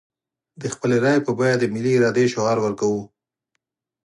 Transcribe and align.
د 0.61 0.63
خپلې 0.73 0.97
رايې 1.03 1.25
په 1.27 1.31
بيه 1.39 1.55
د 1.59 1.63
ملي 1.73 1.91
ارادې 1.97 2.25
شعار 2.33 2.57
ورکوو. 2.61 3.01